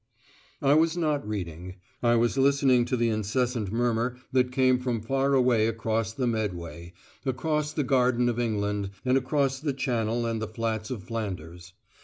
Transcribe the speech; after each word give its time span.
I 0.63 0.73
was 0.73 0.97
not 0.97 1.27
reading: 1.27 1.75
I 2.01 2.15
was 2.15 2.35
listening 2.35 2.85
to 2.85 2.97
the 2.97 3.09
incessant 3.09 3.71
murmur 3.71 4.17
that 4.31 4.51
came 4.51 4.79
from 4.79 4.99
far 4.99 5.35
away 5.35 5.67
across 5.67 6.11
the 6.11 6.25
Medway, 6.25 6.93
across 7.23 7.71
the 7.71 7.83
garden 7.83 8.27
of 8.27 8.39
England, 8.39 8.89
and 9.05 9.15
across 9.15 9.59
the 9.59 9.73
Channel 9.73 10.25
and 10.25 10.41
the 10.41 10.47
flats 10.47 10.89
of 10.89 11.03
Flanders. 11.03 11.73